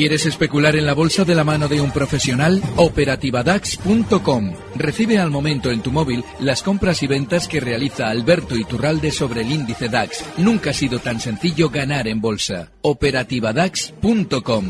[0.00, 2.62] ¿Quieres especular en la bolsa de la mano de un profesional?
[2.76, 4.52] Operativadax.com.
[4.76, 9.42] Recibe al momento en tu móvil las compras y ventas que realiza Alberto Iturralde sobre
[9.42, 10.38] el índice DAX.
[10.38, 12.70] Nunca ha sido tan sencillo ganar en bolsa.
[12.80, 14.64] Operativadax.com.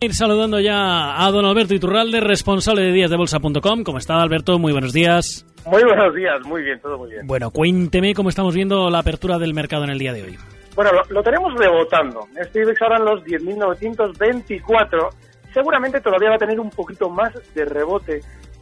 [0.00, 3.82] Ir saludando ya a don Alberto Iturralde, responsable de díasdebolsa.com.
[3.82, 4.58] ¿Cómo está Alberto?
[4.58, 5.46] Muy buenos días.
[5.64, 7.26] Muy buenos días, muy bien, todo muy bien.
[7.26, 10.38] Bueno, cuénteme cómo estamos viendo la apertura del mercado en el día de hoy.
[10.74, 12.26] Bueno, lo, lo tenemos rebotando.
[12.36, 15.08] Este IBEX ahora en los 10.924.
[15.52, 18.20] Seguramente todavía va a tener un poquito más de rebote.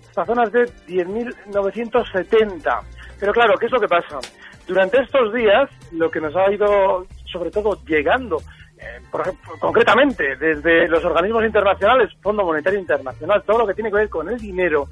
[0.08, 2.80] Hasta zonas de 10.970.
[3.20, 4.18] Pero claro, ¿qué es lo que pasa?
[4.66, 8.36] Durante estos días, lo que nos ha ido, sobre todo, llegando,
[8.78, 13.90] eh, por ejemplo, concretamente, desde los organismos internacionales, Fondo Monetario Internacional, todo lo que tiene
[13.90, 14.88] que ver con el dinero,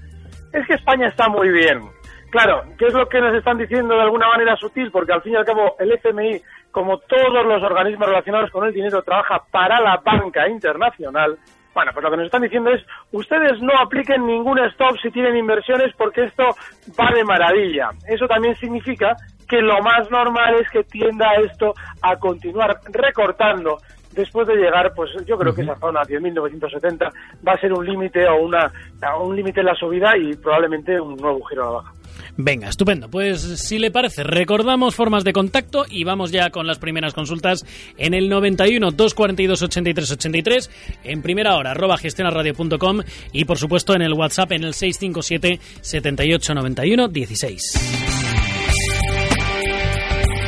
[0.53, 1.83] es que España está muy bien.
[2.31, 4.91] Claro, ¿qué es lo que nos están diciendo de alguna manera sutil?
[4.91, 6.43] Porque al fin y al cabo el FMI,
[6.77, 11.39] como todos los organismos relacionados con el dinero, trabaja para la banca internacional.
[11.73, 15.39] Bueno, pues lo que nos están diciendo es, ustedes no apliquen ningún stop si tienen
[15.39, 16.55] inversiones porque esto
[17.01, 17.89] va de maravilla.
[18.07, 19.17] Eso también significa
[19.49, 23.79] que lo más normal es que tienda esto a continuar recortando
[24.13, 27.11] después de llegar, pues yo creo que esa zona 10.970
[27.47, 28.71] va a ser un límite o una
[29.19, 31.93] un límite en la subida y probablemente un nuevo giro a la baja.
[32.37, 33.09] Venga, estupendo.
[33.09, 37.65] Pues si le parece, recordamos formas de contacto y vamos ya con las primeras consultas
[37.97, 40.71] en el 91 242 83 83,
[41.05, 43.01] en primera hora, arroba gestionarradio.com
[43.33, 48.27] y por supuesto en el WhatsApp en el 657 78 91 16.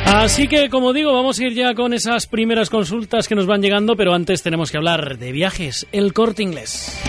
[0.05, 3.61] Así que, como digo, vamos a ir ya con esas primeras consultas que nos van
[3.61, 7.08] llegando, pero antes tenemos que hablar de viajes, el corte inglés.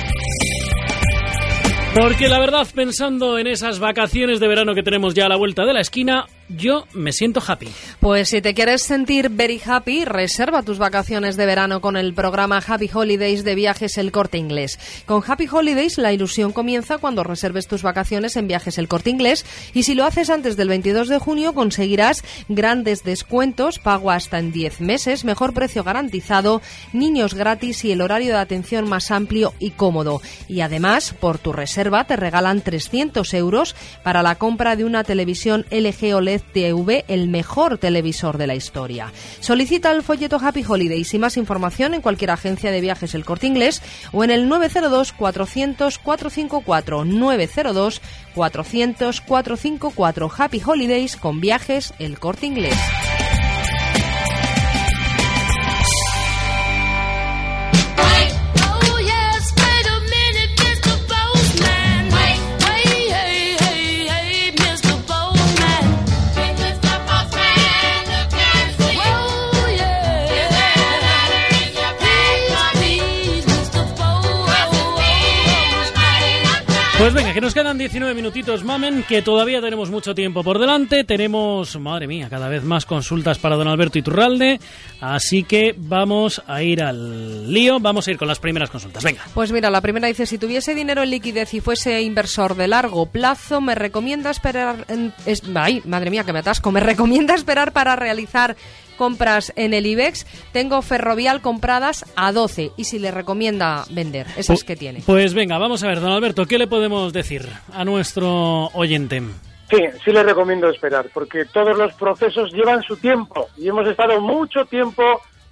[1.95, 5.65] Porque la verdad, pensando en esas vacaciones de verano que tenemos ya a la vuelta
[5.65, 7.69] de la esquina, yo me siento happy.
[8.00, 12.62] Pues si te quieres sentir very happy, reserva tus vacaciones de verano con el programa
[12.66, 14.78] Happy Holidays de Viajes El Corte Inglés.
[15.06, 19.44] Con Happy Holidays la ilusión comienza cuando reserves tus vacaciones en Viajes El Corte Inglés
[19.75, 24.53] y si lo haces antes del 22 de junio conseguirás grandes descuentos, pago hasta en
[24.53, 26.62] 10 meses, mejor precio garantizado,
[26.93, 30.21] niños gratis y el horario de atención más amplio y cómodo.
[30.49, 35.66] Y además, por tu reserva te regalan 300 euros para la compra de una televisión
[35.71, 39.12] LG OLED TV, el mejor televisor de la historia.
[39.41, 43.47] Solicita el folleto Happy Holidays y más información en cualquier agencia de viajes El Corte
[43.47, 48.01] Inglés o en el 902 400 454 902
[48.34, 52.77] 400 454 Happy Holidays con viajes El Corte Inglés.
[77.00, 81.03] Pues venga, que nos quedan 19 minutitos, mamen, que todavía tenemos mucho tiempo por delante.
[81.03, 84.61] Tenemos, madre mía, cada vez más consultas para don Alberto Iturralde.
[85.00, 89.03] Así que vamos a ir al lío, vamos a ir con las primeras consultas.
[89.03, 89.22] Venga.
[89.33, 93.06] Pues mira, la primera dice, si tuviese dinero en liquidez y fuese inversor de largo
[93.06, 94.84] plazo, ¿me recomienda esperar...
[95.55, 96.71] Ay, madre mía, que me atasco.
[96.71, 98.56] ¿Me recomienda esperar para realizar
[99.00, 104.62] compras en el IBEX, tengo Ferrovial compradas a 12 y si le recomienda vender, esas
[104.62, 105.03] que tiene.
[105.06, 109.22] Pues venga, vamos a ver, don Alberto, ¿qué le podemos decir a nuestro oyente?
[109.71, 114.21] Sí, sí le recomiendo esperar, porque todos los procesos llevan su tiempo y hemos estado
[114.21, 115.03] mucho tiempo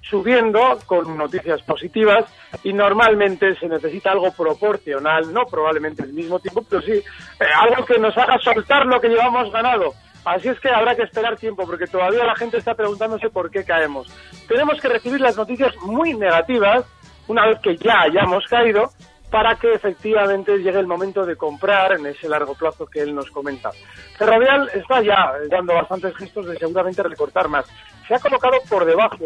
[0.03, 2.27] subiendo con noticias positivas
[2.65, 7.83] y normalmente se necesita algo proporcional, no probablemente el mismo tiempo, pero sí eh, algo
[7.87, 9.95] que nos haga soltar lo que llevamos ganado.
[10.29, 13.65] Así es que habrá que esperar tiempo porque todavía la gente está preguntándose por qué
[13.65, 14.09] caemos.
[14.47, 16.85] Tenemos que recibir las noticias muy negativas
[17.29, 18.91] una vez que ya hayamos caído
[19.31, 23.31] para que efectivamente llegue el momento de comprar en ese largo plazo que él nos
[23.31, 23.71] comenta.
[24.19, 27.67] Ferrovial está ya dando bastantes gestos de seguramente recortar más.
[28.07, 29.25] Se ha colocado por debajo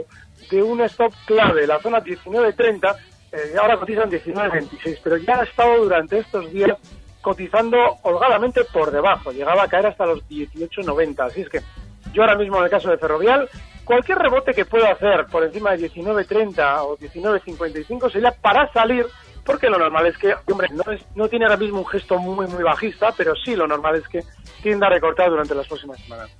[0.50, 2.96] de un stop clave, la zona 19.30,
[3.32, 6.76] eh, ahora cotizan 19.26, pero ya ha estado durante estos días
[7.22, 11.60] cotizando holgadamente por debajo, llegaba a caer hasta los 18.90, así es que
[12.12, 13.48] Yo ahora mismo en el caso de Ferrovial,
[13.84, 19.06] cualquier rebote que pueda hacer por encima de 19.30 o 19.55 sería para salir
[19.44, 22.46] porque lo normal es que, hombre, no, es, no tiene ahora mismo un gesto muy,
[22.46, 24.20] muy bajista, pero sí lo normal es que
[24.62, 26.30] tienda a recortar durante las próximas semanas.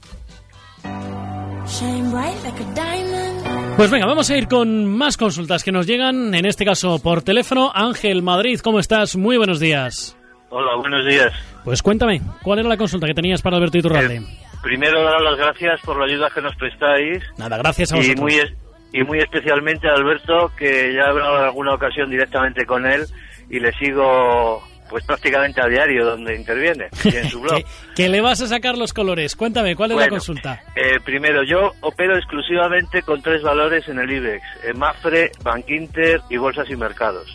[3.77, 7.23] Pues venga, vamos a ir con más consultas que nos llegan, en este caso por
[7.23, 7.73] teléfono.
[7.75, 9.17] Ángel Madrid, ¿cómo estás?
[9.17, 10.17] Muy buenos días.
[10.55, 11.33] Hola, buenos días.
[11.65, 14.17] Pues cuéntame, ¿cuál era la consulta que tenías para Alberto Iturralde?
[14.17, 14.23] Eh,
[14.63, 17.23] primero, dar las gracias por la ayuda que nos prestáis.
[17.39, 18.21] Nada, gracias a y vosotros.
[18.21, 18.53] muy, es-
[18.93, 23.07] y muy especialmente a Alberto, que ya he hablado en alguna ocasión directamente con él
[23.49, 27.63] y le sigo pues prácticamente a diario donde interviene y en su blog.
[27.97, 29.35] que, le vas a sacar los colores.
[29.35, 30.61] Cuéntame, ¿cuál es la consulta?
[30.77, 36.37] eh, primero, yo opero exclusivamente con tres valores en el IBEX, en Mafre, Bankinter y
[36.37, 37.35] Bolsas y Mercados.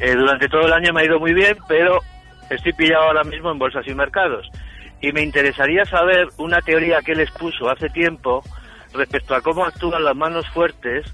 [0.00, 1.98] Eh, durante todo el año me ha ido muy bien, pero
[2.50, 4.48] estoy pillado ahora mismo en Bolsas y Mercados.
[5.00, 8.42] Y me interesaría saber una teoría que él expuso hace tiempo
[8.94, 11.06] respecto a cómo actúan las manos fuertes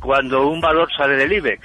[0.00, 1.62] cuando un valor sale del IBEX.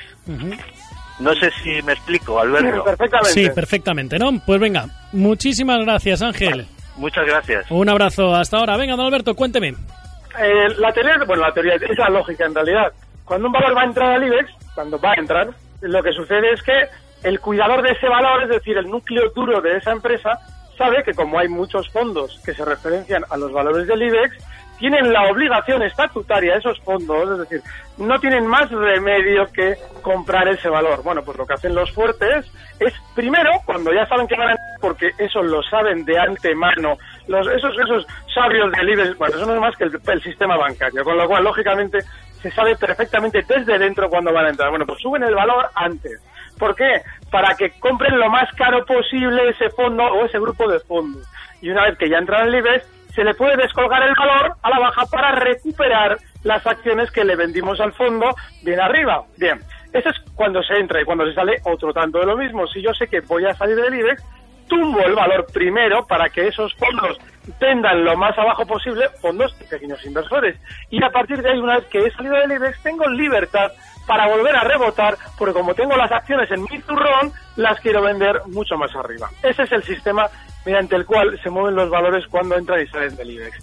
[1.19, 2.83] No sé si me explico, Alberto.
[2.83, 3.31] Perfectamente.
[3.31, 4.39] Sí, perfectamente, ¿no?
[4.45, 6.67] Pues venga, muchísimas gracias, Ángel.
[6.95, 7.71] Muchas gracias.
[7.71, 8.77] Un abrazo hasta ahora.
[8.77, 9.69] Venga, don Alberto, cuénteme.
[9.69, 12.91] Eh, la teoría, bueno, la teoría es la lógica en realidad.
[13.25, 15.49] Cuando un valor va a entrar al IBEX, cuando va a entrar,
[15.81, 16.83] lo que sucede es que
[17.23, 20.39] el cuidador de ese valor, es decir, el núcleo duro de esa empresa,
[20.77, 24.37] sabe que como hay muchos fondos que se referencian a los valores del IBEX,
[24.77, 27.61] tienen la obligación estatutaria, esos fondos, es decir,
[27.97, 31.01] no tienen más remedio que comprar ese valor.
[31.03, 32.45] Bueno, pues lo que hacen los fuertes
[32.79, 36.97] es, primero, cuando ya saben que van a porque eso lo saben de antemano,
[37.27, 40.55] los, esos, esos sabios del IBEX, bueno, eso no es más que el, el sistema
[40.57, 41.99] bancario, con lo cual, lógicamente,
[42.41, 44.69] se sabe perfectamente desde dentro cuándo van a entrar.
[44.69, 46.21] Bueno, pues suben el valor antes.
[46.57, 47.01] ¿Por qué?
[47.31, 51.27] Para que compren lo más caro posible ese fondo o ese grupo de fondos.
[51.61, 52.81] Y una vez que ya entran en el
[53.17, 57.35] se le puede descolgar el valor a la baja para recuperar las acciones que le
[57.35, 59.23] vendimos al fondo bien arriba.
[59.37, 59.59] Bien,
[59.91, 62.67] eso es cuando se entra y cuando se sale otro tanto de lo mismo.
[62.67, 64.23] Si yo sé que voy a salir del IBEX,
[64.67, 67.17] tumbo el valor primero para que esos fondos
[67.59, 70.57] tendan lo más abajo posible, fondos de pequeños inversores.
[70.89, 73.71] Y a partir de ahí, una vez que he salido del IBEX, tengo libertad
[74.05, 78.41] para volver a rebotar, porque como tengo las acciones en mi turrón, las quiero vender
[78.47, 79.29] mucho más arriba.
[79.43, 80.27] Ese es el sistema
[80.65, 83.57] mediante el cual se mueven los valores cuando entran y salen del IBEX.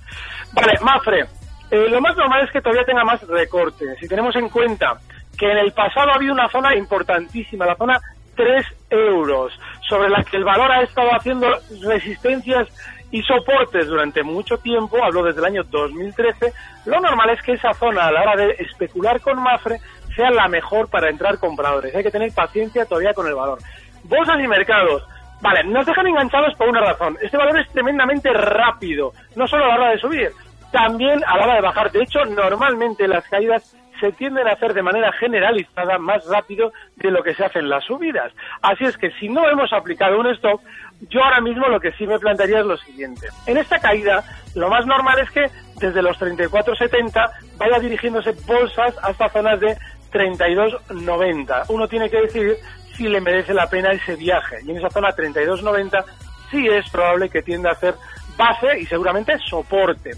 [0.53, 1.27] Vale, Mafre,
[1.71, 3.97] eh, lo más normal es que todavía tenga más recorte.
[4.01, 4.99] Si tenemos en cuenta
[5.37, 8.01] que en el pasado había una zona importantísima, la zona
[8.37, 9.53] 3 euros,
[9.89, 11.49] sobre la que el valor ha estado haciendo
[11.83, 12.69] resistencias
[13.15, 16.53] y soportes durante mucho tiempo, hablo desde el año 2013,
[16.87, 19.79] lo normal es que esa zona a la hora de especular con Mafre
[20.17, 21.95] sea la mejor para entrar compradores.
[21.95, 23.61] Hay que tener paciencia todavía con el valor.
[24.03, 25.07] Bolsas y mercados.
[25.41, 27.17] Vale, nos dejan enganchados por una razón.
[27.23, 30.33] Este valor es tremendamente rápido, no solo a la hora de subir,
[30.73, 31.93] también a la hora de bajar.
[31.93, 37.11] De hecho, normalmente las caídas se tienden a hacer de manera generalizada más rápido de
[37.11, 38.33] lo que se hacen las subidas.
[38.63, 40.61] Así es que si no hemos aplicado un stop,
[41.09, 43.29] yo ahora mismo lo que sí me plantearía es lo siguiente.
[43.47, 44.25] En esta caída,
[44.55, 45.47] lo más normal es que
[45.81, 49.77] desde los 34.70 vaya dirigiéndose bolsas hasta zonas de
[50.13, 51.65] 32.90.
[51.69, 52.57] Uno tiene que decidir
[52.97, 54.59] si le merece la pena ese viaje.
[54.65, 56.05] Y en esa zona 32.90
[56.51, 57.95] sí es probable que tienda a hacer
[58.37, 60.13] base y seguramente soporte.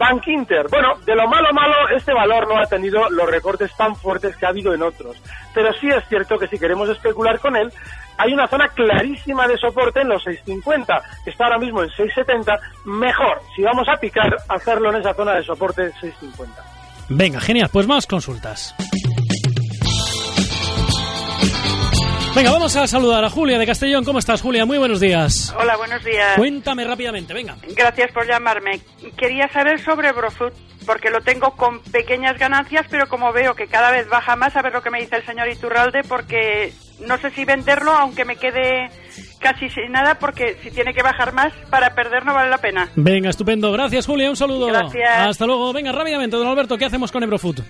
[0.00, 3.94] Bank Inter, bueno, de lo malo malo, este valor no ha tenido los recortes tan
[3.94, 5.14] fuertes que ha habido en otros.
[5.52, 7.70] Pero sí es cierto que si queremos especular con él,
[8.16, 12.58] hay una zona clarísima de soporte en los 6.50, que está ahora mismo en 6.70.
[12.86, 16.46] Mejor, si vamos a picar, hacerlo en esa zona de soporte 6.50.
[17.10, 18.74] Venga, genial, pues más consultas.
[22.40, 24.02] Venga, vamos a saludar a Julia de Castellón.
[24.02, 24.64] ¿Cómo estás, Julia?
[24.64, 25.54] Muy buenos días.
[25.58, 26.38] Hola, buenos días.
[26.38, 27.58] Cuéntame rápidamente, venga.
[27.76, 28.80] Gracias por llamarme.
[29.18, 30.54] Quería saber sobre Brofood,
[30.86, 34.62] porque lo tengo con pequeñas ganancias, pero como veo que cada vez baja más, a
[34.62, 36.72] ver lo que me dice el señor Iturralde, porque
[37.06, 38.88] no sé si venderlo, aunque me quede
[39.38, 42.88] casi sin nada, porque si tiene que bajar más, para perder no vale la pena.
[42.96, 43.70] Venga, estupendo.
[43.70, 44.30] Gracias, Julia.
[44.30, 44.68] Un saludo.
[44.68, 45.28] Gracias.
[45.28, 45.74] Hasta luego.
[45.74, 47.60] Venga, rápidamente, don Alberto, ¿qué hacemos con Ebrofood?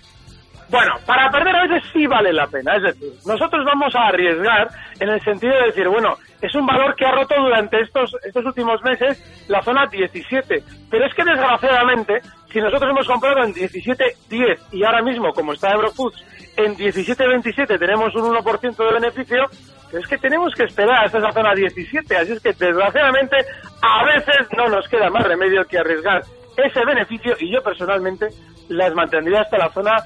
[0.70, 2.76] Bueno, para perder a veces sí vale la pena.
[2.76, 4.68] Es decir, nosotros vamos a arriesgar
[5.00, 8.44] en el sentido de decir, bueno, es un valor que ha roto durante estos, estos
[8.44, 10.62] últimos meses la zona 17.
[10.88, 12.20] Pero es que desgraciadamente,
[12.52, 16.24] si nosotros hemos comprado en 17.10 y ahora mismo, como está Eurofoods,
[16.56, 19.46] en 17.27 tenemos un 1% de beneficio,
[19.92, 22.16] es que tenemos que esperar hasta esa zona 17.
[22.16, 23.36] Así es que desgraciadamente
[23.82, 26.22] a veces no nos queda más remedio que arriesgar
[26.56, 28.28] ese beneficio y yo personalmente
[28.68, 29.96] las mantendría hasta la zona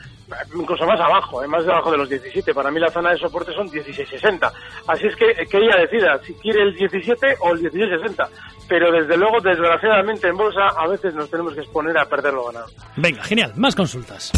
[0.54, 2.54] incluso más abajo, eh, más debajo de los 17.
[2.54, 4.52] Para mí la zona de soporte son 16.60.
[4.88, 8.28] Así es que eh, que ella decida si quiere el 17 o el 16.60.
[8.68, 12.46] Pero desde luego, desgraciadamente en bolsa a veces nos tenemos que exponer a perder lo
[12.46, 12.66] ganado.
[12.96, 14.32] Venga, genial, más consultas.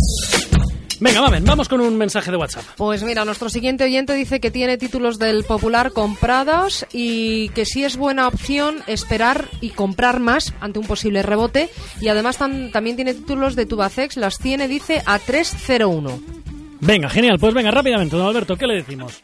[1.00, 2.64] Venga, mamen, vamos con un mensaje de WhatsApp.
[2.76, 7.84] Pues mira, nuestro siguiente oyente dice que tiene títulos del Popular comprados y que sí
[7.84, 11.68] es buena opción esperar y comprar más ante un posible rebote.
[12.00, 16.20] Y además también tiene títulos de Tubacex, las tiene, dice, a 301.
[16.80, 19.22] Venga, genial, pues venga, rápidamente, don Alberto, ¿qué le decimos?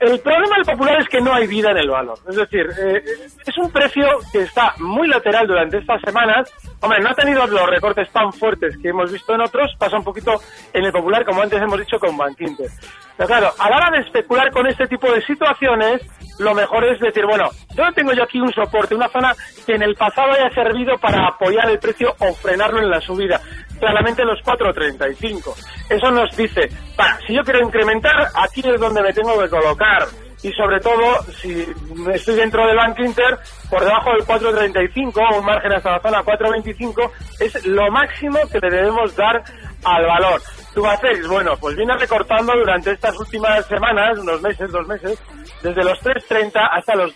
[0.00, 2.18] El problema del popular es que no hay vida en el valor.
[2.26, 3.04] Es decir, eh,
[3.46, 6.50] es un precio que está muy lateral durante estas semanas.
[6.80, 9.74] Hombre, no ha tenido los recortes tan fuertes que hemos visto en otros.
[9.78, 10.40] Pasa un poquito
[10.72, 12.70] en el popular, como antes hemos dicho, con Bankinter.
[13.14, 16.00] Pero claro, a la hora de especular con este tipo de situaciones,
[16.38, 19.34] lo mejor es decir, bueno, yo tengo yo aquí un soporte, una zona
[19.66, 23.38] que en el pasado haya servido para apoyar el precio o frenarlo en la subida.
[23.80, 25.54] Claramente los 4.35.
[25.88, 30.06] Eso nos dice, para, si yo quiero incrementar, aquí es donde me tengo que colocar.
[30.42, 31.66] Y sobre todo, si
[32.14, 37.10] estoy dentro del Bank Inter, por debajo del 4.35, un margen hasta la zona 4.25,
[37.40, 39.42] es lo máximo que le debemos dar
[39.84, 40.40] al valor.
[40.74, 45.18] Tubacex, bueno, pues viene recortando durante estas últimas semanas, unos meses, dos meses,
[45.62, 47.14] desde los 3.30 hasta los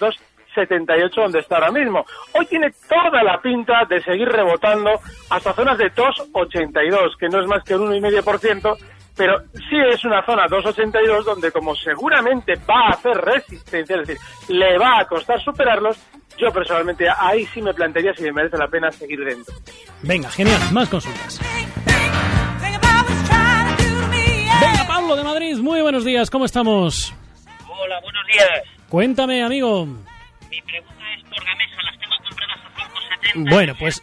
[0.55, 2.05] 2.78 donde está ahora mismo.
[2.33, 4.91] Hoy tiene toda la pinta de seguir rebotando
[5.31, 8.77] hasta zonas de 2.82, que no es más que un 1,5%,
[9.17, 14.23] pero sí es una zona 2.82 donde como seguramente va a hacer resistencia, es decir,
[14.49, 15.99] le va a costar superarlos,
[16.37, 19.55] yo personalmente ahí sí me plantearía si me merece la pena seguir dentro.
[20.03, 21.41] Venga, genial, más consultas.
[24.61, 27.15] Venga, Pablo de Madrid, muy buenos días, ¿cómo estamos?
[27.69, 28.63] Hola, buenos días.
[28.89, 29.87] Cuéntame, amigo.
[30.55, 33.51] Mi pregunta es por Gamesa, las tengo compradas a 5,70.
[33.51, 34.03] Bueno, pues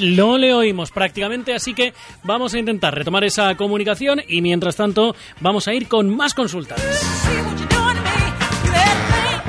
[0.00, 5.14] no le oímos prácticamente, así que vamos a intentar retomar esa comunicación y mientras tanto
[5.40, 6.80] vamos a ir con más consultas.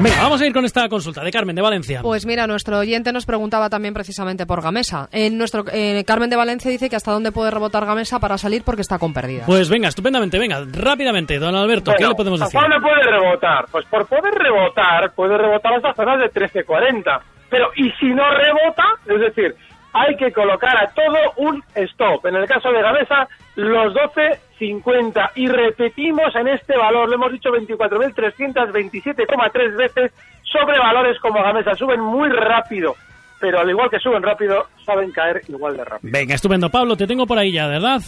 [0.04, 2.02] Venga, vamos a ir con esta consulta de Carmen de Valencia.
[2.02, 5.08] Pues mira, nuestro oyente nos preguntaba también precisamente por Gamesa.
[5.14, 8.64] En nuestro eh, Carmen de Valencia dice que hasta dónde puede rebotar Gamesa para salir
[8.66, 9.46] porque está con pérdidas.
[9.46, 12.60] Pues venga, estupendamente, venga, rápidamente, don Alberto, ¿qué le podemos decir?
[12.60, 13.66] ¿Hasta dónde puede rebotar?
[13.72, 17.22] Pues por poder rebotar, puede rebotar hasta zonas de 13.40.
[17.50, 18.84] Pero, ¿y si no rebota?
[19.06, 19.56] Es decir,
[19.94, 22.26] hay que colocar a todo un stop.
[22.26, 25.32] En el caso de Gamesa, los 12.50.
[25.36, 30.12] Y repetimos en este valor, lo hemos dicho 24.327,3 veces
[30.44, 31.74] sobre valores como Gamesa.
[31.76, 32.96] Suben muy rápido.
[33.40, 36.12] Pero al igual que suben rápido, saben caer igual de rápido.
[36.14, 36.70] Venga, estupendo.
[36.70, 38.00] Pablo, te tengo por ahí ya, ¿verdad?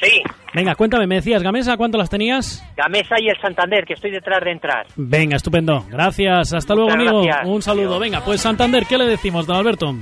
[0.00, 0.22] Sí,
[0.54, 2.64] Venga, cuéntame, me decías, Gamesa, ¿cuánto las tenías?
[2.76, 4.86] Gamesa y el Santander, que estoy detrás de entrar.
[4.96, 5.84] Venga, estupendo.
[5.90, 6.54] Gracias.
[6.54, 7.22] Hasta luego, amigo.
[7.22, 7.46] gracias.
[7.46, 7.88] Un saludo.
[7.96, 8.00] Adiós.
[8.00, 9.94] Venga, pues Santander, ¿qué le decimos, don Alberto?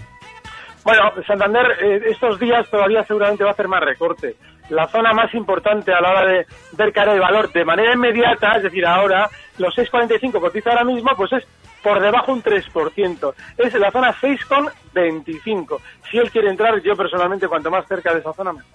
[0.87, 4.37] Bueno, Santander eh, estos días todavía seguramente va a hacer más recorte.
[4.69, 6.47] La zona más importante a la hora de
[6.79, 9.29] ver caer el valor de manera inmediata, es decir, ahora,
[9.59, 11.45] los 6,45 cotiza ahora mismo, pues es
[11.83, 13.35] por debajo un 3%.
[13.59, 15.81] Es la zona 6,25.
[16.09, 18.71] Si él quiere entrar, yo personalmente, cuanto más cerca de esa zona, mejor.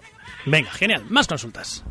[0.45, 1.03] Venga, genial.
[1.09, 1.85] Más consultas.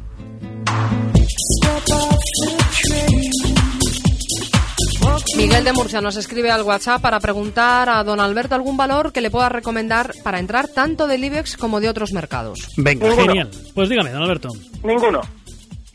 [5.37, 9.21] Miguel de Murcia nos escribe al WhatsApp para preguntar a don Alberto algún valor que
[9.21, 12.69] le pueda recomendar para entrar tanto del IBEX como de otros mercados.
[12.77, 13.27] Venga, Ninguno.
[13.27, 13.51] genial.
[13.75, 14.49] Pues dígame, don Alberto,
[14.83, 15.21] Ninguno.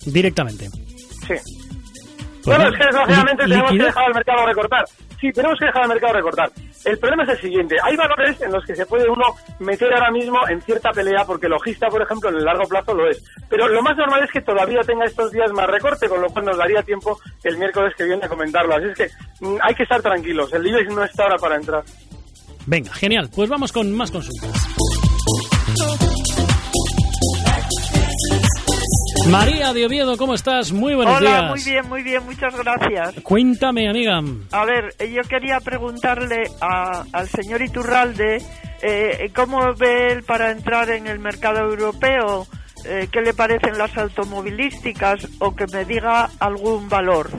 [0.05, 0.69] directamente.
[1.27, 1.33] Sí.
[2.45, 2.75] Pues bueno, no.
[2.75, 4.85] es que desgraciadamente tenemos que dejar al mercado recortar.
[5.19, 6.51] Sí, tenemos que dejar al mercado recortar.
[6.85, 7.75] El problema es el siguiente.
[7.83, 9.23] Hay valores en los que se puede uno
[9.59, 13.09] meter ahora mismo en cierta pelea, porque logista, por ejemplo, en el largo plazo lo
[13.09, 13.23] es.
[13.49, 16.45] Pero lo más normal es que todavía tenga estos días más recorte, con lo cual
[16.45, 18.75] nos daría tiempo el miércoles que viene a comentarlo.
[18.75, 19.07] Así es que
[19.45, 20.53] mm, hay que estar tranquilos.
[20.53, 21.83] El IBEX no está ahora para entrar.
[22.67, 23.29] Venga, genial.
[23.33, 24.74] Pues vamos con más consultas.
[29.29, 30.71] María de Oviedo, ¿cómo estás?
[30.71, 31.49] Muy buenos Hola, días.
[31.49, 33.15] muy bien, muy bien, muchas gracias.
[33.23, 34.21] Cuéntame, amiga.
[34.51, 38.37] A ver, eh, yo quería preguntarle a- al señor Iturralde
[38.81, 42.45] eh, cómo ve él para entrar en el mercado europeo,
[42.85, 47.31] eh, qué le parecen las automovilísticas o que me diga algún valor.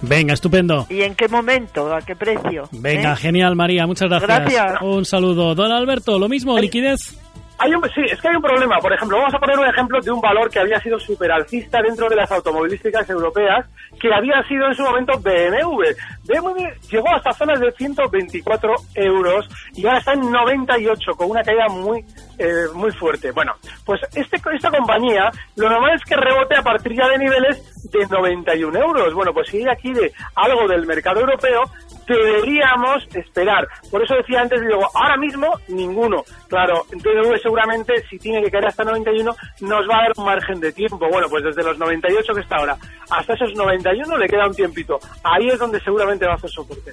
[0.00, 0.86] Venga, estupendo.
[0.88, 1.94] ¿Y en qué momento?
[1.94, 2.68] ¿A qué precio?
[2.72, 3.16] Venga, ¿Eh?
[3.16, 3.86] genial, María.
[3.86, 4.28] Muchas gracias.
[4.28, 4.82] Gracias.
[4.82, 5.54] Un saludo.
[5.54, 7.18] Don Alberto, lo mismo, liquidez.
[7.64, 8.76] Hay un, sí, es que hay un problema.
[8.78, 12.10] Por ejemplo, vamos a poner un ejemplo de un valor que había sido superalcista dentro
[12.10, 13.64] de las automovilísticas europeas,
[13.98, 15.84] que había sido en su momento BMW.
[16.24, 21.66] BMW llegó hasta zonas de 124 euros y ahora está en 98, con una caída
[21.68, 22.04] muy
[22.38, 23.30] eh, muy fuerte.
[23.32, 23.52] Bueno,
[23.84, 28.06] pues este, esta compañía, lo normal es que rebote a partir ya de niveles de
[28.06, 29.14] 91 euros.
[29.14, 31.62] Bueno, pues si ella quiere algo del mercado europeo,
[32.06, 33.66] deberíamos esperar.
[33.90, 36.24] Por eso decía antes, digo, ahora mismo ninguno.
[36.48, 40.60] Claro, entonces seguramente si tiene que caer hasta 91 nos va a dar un margen
[40.60, 40.98] de tiempo.
[41.10, 42.76] Bueno, pues desde los 98 que está ahora
[43.10, 44.98] hasta esos 91 le queda un tiempito.
[45.22, 46.92] Ahí es donde seguramente va a hacer soporte.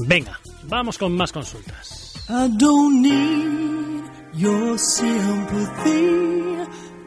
[0.00, 2.26] Venga, vamos con más consultas.
[4.36, 6.36] Your sympathy.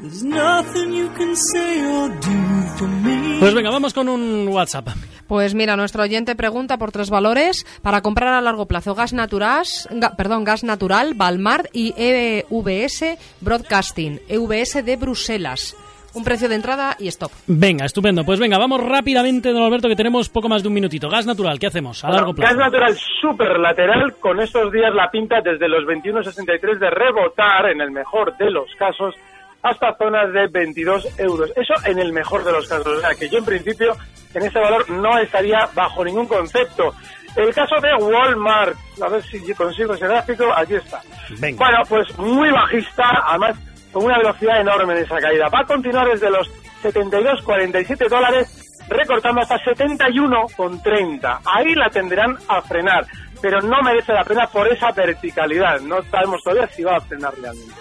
[0.02, 3.38] There's nothing you can say or do for me.
[3.40, 4.88] Pues venga, vamos con un WhatsApp.
[5.28, 9.66] Pues mira, nuestro oyente pregunta por tres valores para comprar a largo plazo gas natural,
[9.92, 15.76] ga- perdón, gas natural, Balmar y EVS Broadcasting, EVS de Bruselas.
[16.14, 17.32] Un precio de entrada y stop.
[17.48, 18.24] Venga, estupendo.
[18.24, 21.10] Pues venga, vamos rápidamente, don Alberto, que tenemos poco más de un minutito.
[21.10, 22.04] Gas natural, ¿qué hacemos?
[22.04, 22.58] A largo Gas plazo.
[22.58, 27.92] natural super lateral, con estos días la pinta desde los 21.63 de rebotar, en el
[27.92, 29.16] mejor de los casos,
[29.62, 31.52] hasta zonas de 22 euros.
[31.56, 32.88] Eso en el mejor de los casos.
[32.88, 33.96] O sea, que yo en principio
[34.34, 36.94] en ese valor no estaría bajo ningún concepto.
[37.36, 41.02] El caso de Walmart, a ver si consigo ese gráfico, aquí está.
[41.40, 41.58] Venga.
[41.58, 43.56] Bueno, pues muy bajista, además
[43.92, 45.50] con una velocidad enorme en esa caída.
[45.50, 46.48] Va a continuar desde los
[46.84, 51.40] 72,47 dólares, recortando hasta 71,30.
[51.46, 53.06] Ahí la tendrán a frenar,
[53.42, 55.80] pero no merece la pena por esa verticalidad.
[55.82, 57.74] No sabemos todavía si va a frenar realmente.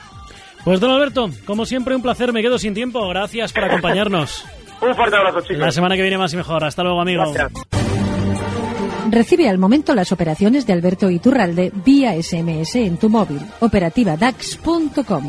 [0.65, 2.33] Pues don Alberto, como siempre, un placer.
[2.33, 3.09] Me quedo sin tiempo.
[3.09, 4.45] Gracias por acompañarnos.
[4.81, 5.59] Un fuerte abrazo, chicos.
[5.59, 6.62] La semana que viene más y mejor.
[6.62, 7.33] Hasta luego, amigo.
[7.33, 7.67] Gracias.
[9.11, 13.41] Recibe al momento las operaciones de Alberto Iturralde vía SMS en tu móvil.
[13.61, 15.29] Operativa DAX.com.